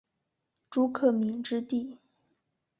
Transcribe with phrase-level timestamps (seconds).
[0.71, 1.99] 朱克敏之弟。